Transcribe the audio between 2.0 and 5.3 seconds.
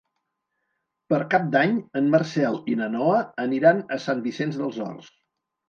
en Marcel i na Noa aniran a Sant Vicenç dels Horts.